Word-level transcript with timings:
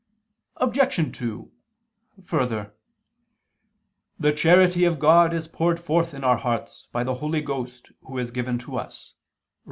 Obj. 0.55 1.11
2: 1.15 1.51
Further, 2.25 2.73
"The 4.19 4.31
charity 4.33 4.83
of 4.83 4.97
God 4.97 5.31
is 5.31 5.47
poured 5.47 5.79
forth 5.79 6.15
in 6.15 6.23
our 6.23 6.37
hearts, 6.37 6.87
by 6.91 7.03
the 7.03 7.13
Holy 7.21 7.41
Ghost, 7.43 7.91
Who 8.07 8.17
is 8.17 8.31
given 8.31 8.57
to 8.65 8.77
us" 8.77 9.13
(Rom. 9.13 9.19